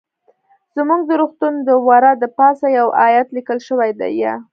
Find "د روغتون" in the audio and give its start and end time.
1.05-1.53